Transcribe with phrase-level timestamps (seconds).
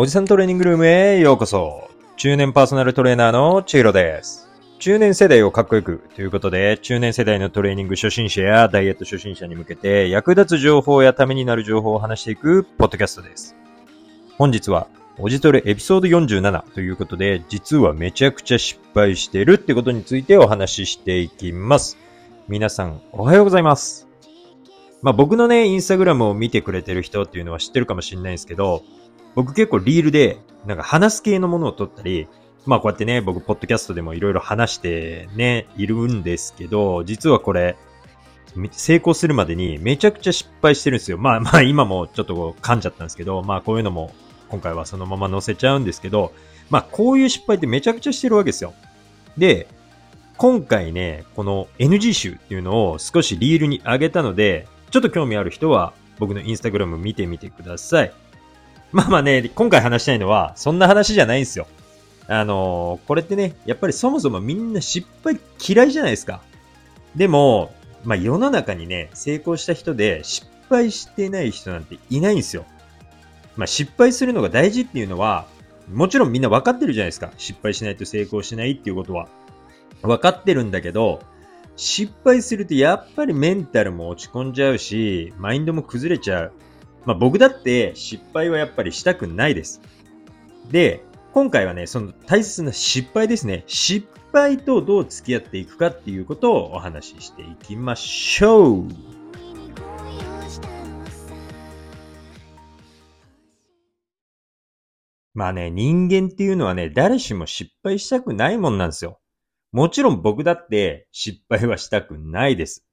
[0.00, 1.90] おじさんトレーニングルームへようこそ。
[2.16, 4.48] 中年パーソナルトレーナーのチヒロです。
[4.78, 13.56] 中年世代をかっこよくということで、中年世代のトレーニング初心者やダイエット初心者に向けて役立つ情報やためになる情報を話していくポッドキャストです。
[14.36, 14.86] 本日は、
[15.18, 21.98] おじトレエピソード47ということで、実はめちゃくちゃ失敗してるってことについてお話ししていきます。
[22.46, 24.06] 皆さん、おはようございます。
[25.02, 28.84] まあ僕のね、インスタグラムを見てくれてる人っていうのは知ってるかもしれないんですけど、
[29.34, 32.28] 僕結構リールで、なんか話す系のものを撮ったり、
[32.66, 37.76] まあこうやってね、僕ポッドキャストでもいろいろ話してね、いるんですけど、実はこれ、
[38.72, 41.18] 成功するまでにめちゃくちゃ失敗してるんですよ。
[41.18, 44.12] まあまあ今もちょっと噛んじゃったんですけど、まあこういうのも
[44.48, 46.32] 今回はそのまま載せちゃうんですけど、
[46.70, 48.74] まあこういう失敗ってめちゃくちゃしてるわけですよ。
[49.36, 49.68] で、
[50.36, 58.12] 今回ね、この NG 集っていうのを少しリールに上げたので、ちょっと興味ある人は僕のインスタグラム見てみてください。
[58.92, 61.66] まあまあね、今回話したいのは、そんな話じゃないんですよ。
[62.26, 66.42] あのーこれってね、やっぱりそもそもみんな失敗嫌いじゃないですか。
[67.16, 67.72] でも、
[68.04, 72.64] まあ世の中にね、成功した人で失敗してない人なんていないんですよ。
[73.56, 75.46] まあ失敗するのが大事っていうのは、
[75.92, 77.30] もちろんみんな分かってるじゃないですか。
[77.38, 79.28] 失敗しないと成功しないっていうことは。
[80.02, 81.20] 分かってるんだけど、
[81.76, 86.52] 失敗するとやっぱりメンタルも落ち込んじゃうし、マインドも崩れちゃう。
[87.08, 89.80] まあ僕だって失敗はやっぱりしたくないです。
[90.70, 93.64] で、今回はね、その大切な失敗ですね。
[93.66, 98.88] 失敗とどう付き合っていくかっていうことをお話ししていきましょう。
[105.32, 109.18] まあね、人間っていうのはね、誰しも失敗したくないもんなんですよ。
[109.72, 112.87] もちろん僕だって失敗はしたくないです。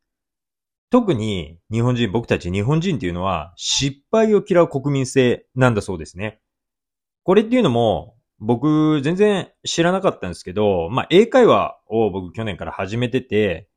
[0.89, 6.39] 特に日本人、僕たち日本人っていうのは失敗を嫌う国民性なんだそうですね。
[7.23, 13.67] これっていうのも僕全然知らなかったんですけど、まあ英会話を僕去年から始めてて、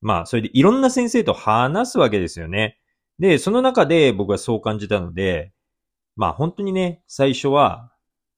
[0.00, 2.78] まあそれでいろんな先生と話すわけですよね。
[3.18, 5.52] で、その中で僕はそう感じたので、
[6.16, 7.92] まあ本当にね、最初は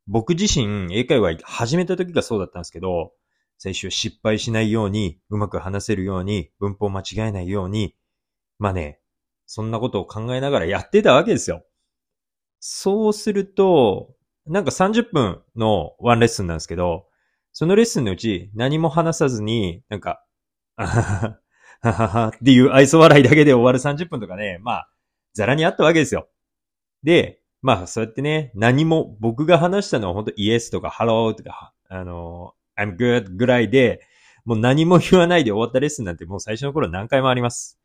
[0.07, 3.13] 僕自身英会話始めた時がそうだったんですけど、
[3.59, 7.95] 最初失敗しないように、うまく話せるように、文法間違えないように、
[8.59, 9.01] まあね、
[9.47, 11.65] そんなことを考えながらやってたわけですよ。
[12.61, 14.15] そうすると、
[14.47, 17.07] なんか30分のワンレッスンなんですけど、
[17.53, 20.23] そのレッスンのうち何も話さずに、なんか、
[20.77, 21.41] あはは
[21.81, 24.91] はははっていう愛想笑いだけで終わる30分とかね、まあ、
[25.35, 26.29] ざらにあったわけですよ。
[27.03, 34.01] で、まあ、そうやってね、何も僕が話したのは本当 Yes とかハローとか、あの、I'm good ぐらいで、
[34.45, 37.79] もう何も言わないで終わったレッスンなんてもう最初の頃何回もあります。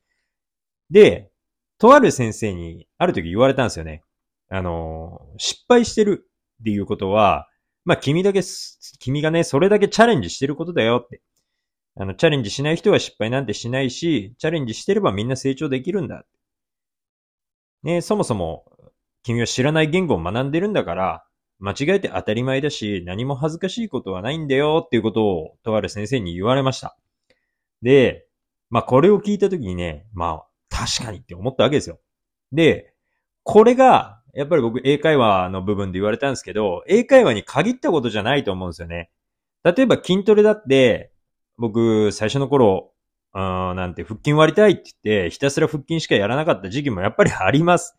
[0.91, 1.31] で、
[1.79, 4.03] とある先生にある時言われたんですよね。
[4.49, 6.29] あの、失敗してる
[6.61, 7.47] っていうことは、
[7.85, 8.41] まあ君だけ、
[8.99, 11.21] 君がね、それだけチャレンジしてることだよって。
[11.95, 16.25] あの、チャレンジしない人は失敗なんてしないし、チャレンジしてればみんな成長できるんだ。
[17.83, 18.65] ね、そもそも
[19.23, 21.23] 君は知らない言語を学んでるんだから、
[21.59, 26.97] 間違えて当たり前だし、何も恥ずかしいことはないんだよっていうことを、とある先生に言われました。
[27.81, 28.25] で、
[28.69, 30.50] まあこれを聞いたときにね、まあ
[30.81, 31.99] 確かにって思ったわけですよ。
[32.51, 32.95] で、
[33.43, 39.11] これが、やっぱり僕英会話の部分で言われたんですけど、英会話に限ったことじゃないと思うんですよね。
[39.63, 41.11] 例えば筋トレだって、
[41.57, 42.93] 僕最初の頃、
[43.33, 47.95] あーなんて腹筋割りたいって言って、ひたすら腹筋しかやらなかった時期もやっぱりあります。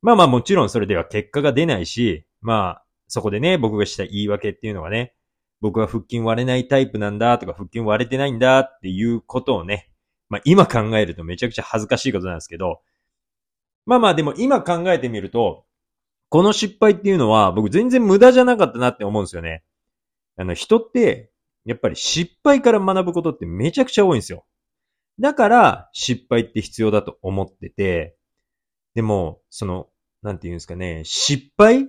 [0.00, 5.14] まあまあもちろんそれでは結果が出ないし、まあそこでね、僕がした言い訳っていうのはね、
[5.60, 9.90] 僕は腹筋割れないタイプなんだとか腹筋割れてないんだっていうことをね、
[10.28, 12.80] まあ今考えるとめちゃくちゃ恥ずかしいことなんですけど、
[13.86, 15.64] まあまあでも今考えてみると、
[16.28, 19.62] この失敗っていうのは僕全然無駄じゃなかったなって思うんですよね。
[20.36, 21.30] あの人って、
[21.64, 24.44] やっぱり失敗から学ぶことってめちゃくちゃ多いんですよ。
[25.20, 28.16] だから失敗って必要だと思ってて、
[28.94, 29.88] でも、その、
[30.22, 31.84] なんていうんですかね、失敗っ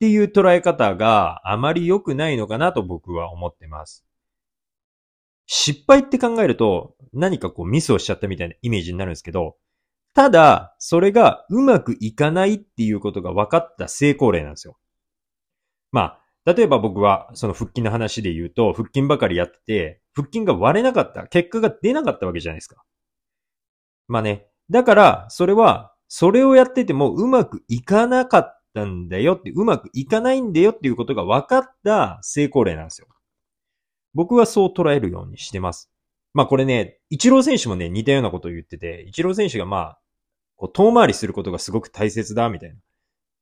[0.00, 4.04] ていう捉え方があまり良くないのかなと僕は思ってます。
[5.46, 9.56] 失敗って考えると何かこうミスをしちゃったみたいなイメージになるんですけど、
[10.14, 14.78] ただ、それがうまくいかないっていうことが分かった成功例なんですよ。
[15.90, 22.84] まあ、例えば僕はその腹筋の話で言うと、腹筋ばかりやってて、腹筋が割れなかった、結果が出なかったわけじゃないですか。
[24.06, 33.08] まあね、だから、それはそれをやっててもうまくいかなかったんだよって、うまくいかないんだよっていうことが分かった成功例なんですよ。
[34.14, 35.90] 僕はそう捉えるようにしてます。
[36.32, 39.98] まあこれね、イチロー選手もね、似たようなことを言ってて、イチロー選手がまあ、
[40.56, 42.76] こう遠回りすることがすごく大切だ、みたいな。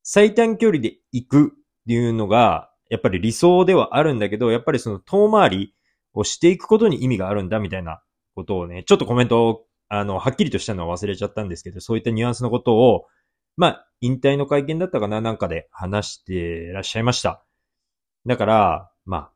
[0.02, 1.48] 最短距離で行くっ
[1.86, 5.74] ていうのが、やっぱり理想ではあるんだけど、やっぱりその遠回り
[6.12, 8.02] をしていくことに意味があるんだみたいな
[8.34, 13.06] ことをね、ちょっとコメントを、あの、はっきりとしたのは忘れちゃったんですけど、そういったニュアンスのことを、
[13.56, 17.44] まあ、引退の会見だったかななんかで話してらっしゃいました。
[18.26, 19.32] だから、まあ、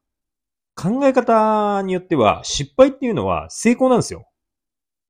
[0.77, 4.29] 考え方によっては、失敗っていうのは成功なんですよ。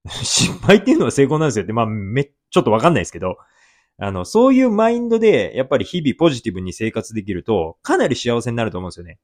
[0.08, 3.36] 失敗っていうのは成功なんですよって、まあ、め、ちょっとわかんないですけど、
[3.98, 9.18] あの、そういうマインドで、やっぱり日々ポジティブに生活できると、かなり幸せになると思うんですよね。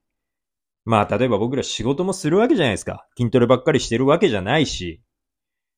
[0.85, 3.07] まあ、例えば僕ら仕事もするわけじゃないですか。
[3.17, 5.01] 筋トレばっかりしてるわけじゃないし、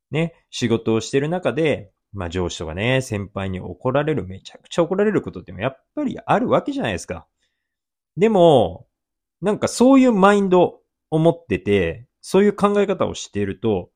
[0.09, 7.27] ね、仕事をしてる中で、まあ上司とかね、先輩に怒られる、めちゃくちゃ怒られることってやっぱりあるわけじゃないですか。
[8.17, 8.87] でも、
[9.41, 13.89] なんかそういうマインドを持ってて、そういう考え方をしていると、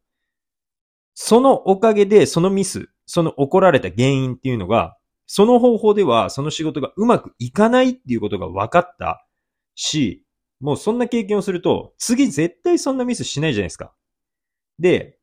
[1.13, 9.25] そのおかげでそのミス、その怒られた原因っていうのが、その方法ではその仕事がうまくいかないっていうことが分かった
[9.75, 10.25] し、
[10.59, 13.93] もうそんな経験をすると、次絶対そんなミスしないじゃないですか。
[14.79, 15.17] で、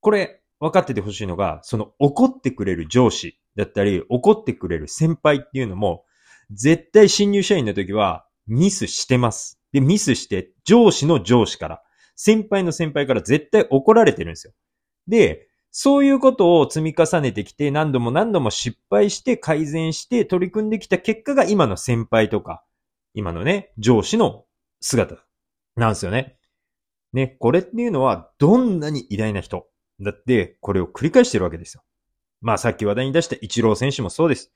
[0.00, 6.04] これ分かっててほしいのが、その怒ってくれる上司だったり、怒ってくれる先輩っていうのも、
[6.50, 9.60] 絶対新入社員の時はミスしてます。
[9.72, 11.82] で、ミスして上司の上司から、
[12.16, 14.52] 先輩の先輩から絶対怒られてるんですよ。
[15.06, 22.64] で、そういうことを積み重ねてきて、何度も何度も失敗して改善して取り組んできた結果が今の先輩とか、
[23.14, 24.44] 今のね、上司の
[24.80, 25.16] 姿
[25.76, 26.38] なんですよね。
[27.12, 29.66] ね、これっていうのはどんなに偉大な人
[30.00, 31.82] だって、これを繰り返してるわけですよ。
[32.40, 34.52] まあさっき話題に出したイチロー選手もそうです。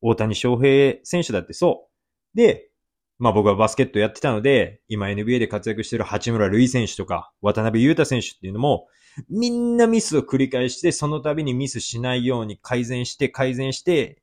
[0.00, 1.88] 大谷翔平選手だってそ
[2.34, 2.36] う。
[2.36, 2.70] で、
[3.18, 8.88] まあ僕はバスケットやってたので、今 NBA で活躍してる八村塁選手とか、渡辺裕太選手っていうのも、
[9.28, 14.22] みんなミスを繰り返して、その度にミスしないように改善して改善して、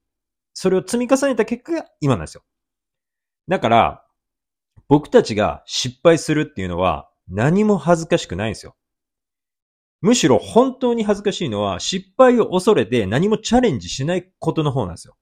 [0.54, 2.44] それを積み重ねた結果が今なんですよ。
[3.48, 4.06] だから、
[4.88, 8.76] 僕たちが失敗するっていうのは何も恥ずかしくないんですよ。
[10.02, 15.16] むしろ本当に恥ずかしいのは失敗を恐れて何もチャレンジしないことの方なんですよ。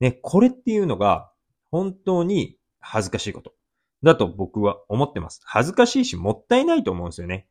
[0.00, 1.32] ね、これっていうのが
[1.70, 3.54] 本当に恥ずかしいこと。
[4.02, 5.40] だと僕は思ってます。
[5.44, 7.46] 恥ずかしいしもったいないと思うんですよね。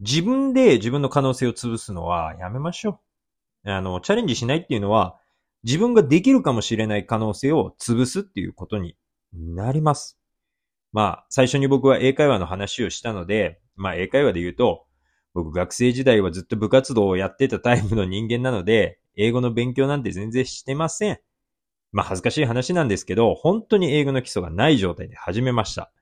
[0.00, 3.00] 自分で自分の可能性を潰すのはやめましょ
[3.64, 3.70] う。
[3.70, 5.18] あの、チャレンジしないっていうのは
[5.62, 8.96] 自分ができるかもしれない可能性を潰すっていうことに
[9.32, 10.18] なります。
[10.92, 14.86] まあ、最初に僕は英会話の話をしたので、まあ英会話で言うと、
[15.34, 21.20] 僕学生時代はずっと部活動をやってたタイプの人間なので、英語の勉強なんて全然してません。
[21.92, 25.92] まあ恥ずかしい話なんですけど、本当に英語の基礎がない状態で始めました。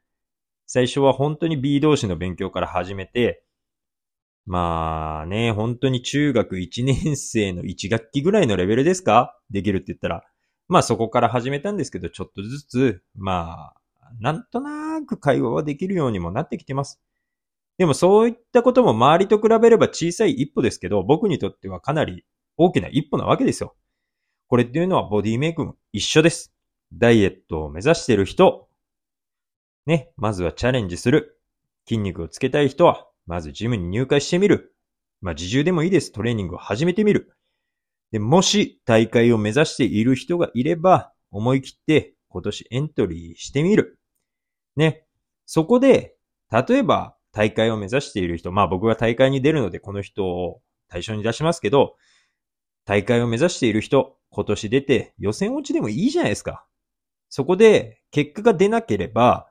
[0.67, 3.45] 最初は本当に B 同士の勉強から始めて、
[4.47, 9.37] まあね、本当に中学1年生の1学期ぐらいのレベルですか？
[9.51, 10.23] できるって言ったら。
[10.69, 13.75] まあそこから始めたんですけど、ちょっとずつ、まあ、
[14.21, 17.01] なんとなく会話はできるようにもなってきてます。
[17.79, 22.25] でもそういったことも周りと比べれば小さい一歩ですけど、僕にとってはかなり
[22.57, 23.75] 大きな一歩なわけですよ。
[24.51, 26.53] これっていうのはボディメイクも一緒です。
[26.93, 28.69] ダイエットを目指している人、
[29.87, 31.41] ね、まずはチャレンジする。
[31.87, 34.75] 筋肉をつけたい人は、まずジムに入会してみる。
[35.21, 36.11] まあ自重でもいいです。
[36.11, 37.33] トレーニングを始めてみる。
[38.11, 44.01] で、もし大会を目指している人がいれば、思い切って今年エントリーしてみる。
[44.75, 45.05] ね。
[45.47, 46.17] そこで、
[46.51, 51.95] 例えば大会を目指している人、まあ僕が大会に出るのでこの人を対象に出しますけど、
[52.85, 56.65] 大会を目指している人、今年出て予選落ちでもいいじゃないですか。
[57.29, 59.49] そこで結果が出なければ、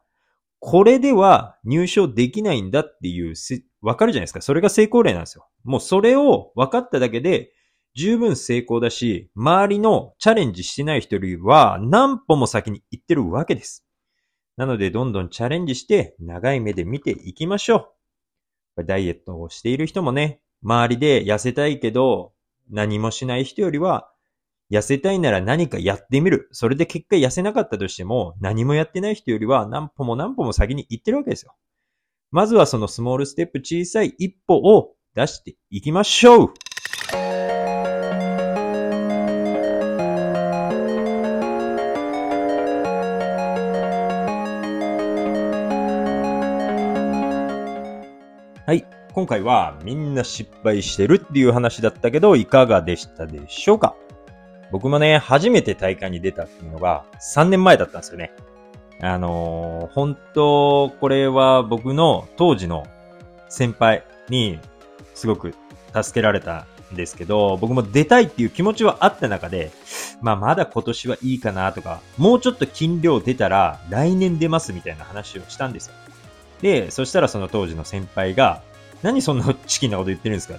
[0.59, 3.35] これでは入賞できないんだっていう、
[3.81, 4.41] わかるじゃないですか。
[4.41, 5.47] それが成功例なんですよ。
[5.63, 7.53] もうそれを分かっただけで
[7.95, 13.85] 十分成功だし、周りのチャレンジしてない人よりは何歩も先に行ってるわけです。
[14.57, 17.93] なので、どんどんチャレンジして、長い目で見ていきましょ
[18.77, 18.83] う。
[18.85, 22.33] ダイエットをしている人もね、周りで痩せたいけど、
[22.69, 24.11] 何もしない人よりは、
[24.71, 26.47] 痩せたいなら何かやってみる。
[26.51, 31.55] それで結果痩せなかったとしても、何もやってない人よりは何歩も何歩も先に行ってるわけですよ。
[32.31, 36.53] まずはそのスモールステップ小さい一歩を出していきましょう
[48.67, 48.85] はい。
[49.13, 53.95] 今回はみんな失敗してるっていう話だったけど、いかがでしたでしょうか？
[54.71, 58.31] 僕もね、初めて大会に出たっていうのが3年前だったんですよね。
[59.01, 62.85] あのー、本当、これは僕の当時の
[63.47, 64.59] 先輩に
[65.15, 65.55] すごく
[65.93, 69.71] 助けられたんですけど、僕も出たいっていう気持ちはあった中で、
[70.21, 75.93] まあまだ今年はいいかなとか、もうちょっと金量出たら来年出ますみたいな話をしたんですよ。
[76.61, 78.61] で、そしたらその当時の先輩が、
[79.01, 80.55] 何そんなチキンなこと言ってるんですか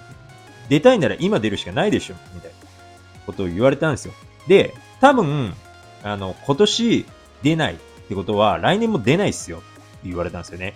[0.70, 2.49] 出たいなら今出るしかないでしょみたいな
[3.30, 4.14] ことを言われたんですよ。
[4.46, 5.54] で、多分、
[6.02, 7.06] あの、今年
[7.42, 7.76] 出ないっ
[8.08, 9.66] てことは来年も出ないっすよって
[10.04, 10.74] 言われたんですよね。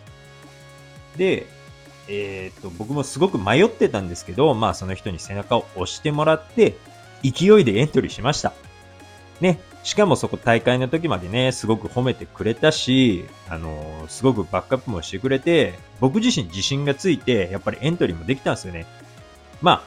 [1.17, 1.47] で、
[2.09, 6.77] えー、っと、僕もすごく迷ってたんですけど、まあその人に背中を押してもらって、
[7.23, 8.53] 勢いでエントリーしました。
[9.41, 9.61] ね。
[9.83, 18.87] しかもそこ大会の時までね、すごく褒めてくれたし、あのー、すごくバックアップもしてくれて、僕自身自信がついて、やっぱりエントリーもできたんですよね。
[19.61, 19.83] まあ、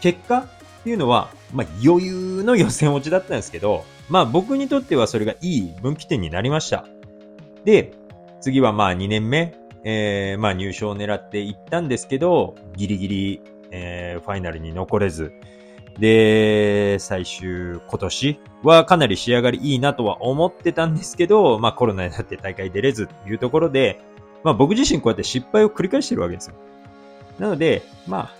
[0.00, 6.86] 結果っていうのは、まあ余裕の予選落ちだったんですけど、まあ僕にとってはそれがいい分岐点になりました。
[7.64, 7.92] で、
[8.40, 9.54] 次はまあ2年目、
[9.84, 13.40] えー、まあ入賞を狙っていったんですけど、ギリギリ、
[13.70, 15.32] えー、ファイナルに残れず、
[15.98, 24.00] で、最終今年はかなり仕上がりいいなとは思ってたんですけど、まあコロナになって大会出れずっていうところで、
[24.42, 26.56] まあ僕自身こうやって失敗を繰り返してるわけですよ。
[27.38, 28.39] なので、まあ、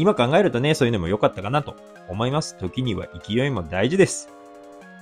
[0.00, 1.76] 今考えるとね、そういうのも良かったかなと
[2.08, 2.56] 思います。
[2.56, 4.30] 時には勢いも大事です。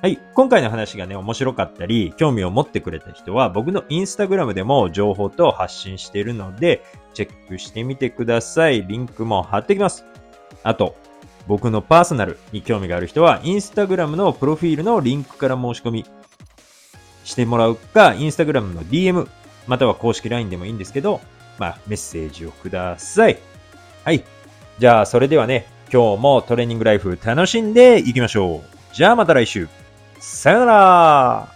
[0.02, 0.18] はい。
[0.34, 6.82] 今回の話がね、面白かったり、興味を持ってくれた人は、僕のインスタグラムでも情報と発信しているので、
[7.14, 8.84] チェックしてみてください。
[8.88, 10.04] リンクも貼ってきます。
[10.64, 10.96] あと、
[11.46, 16.06] 僕のパーソナルに興味がある人は、インスタグラムのプロフィールのリンクから申し込み
[17.22, 19.28] してもらうか、インスタグラムの DM、
[19.68, 21.20] または公式 LINE でもいいんですけど、
[21.58, 23.38] まあ、メッセージをください。
[24.04, 24.24] はい。
[24.78, 28.94] じゃあ、それではね、今日もトレーニングライフ楽しんでいきましょう。
[28.94, 29.68] じゃあまた来週。
[30.20, 31.48] さよなら